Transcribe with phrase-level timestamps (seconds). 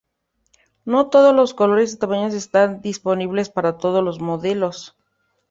[0.83, 4.97] No todos los colores y tamaños están disponibles para todos los modelos.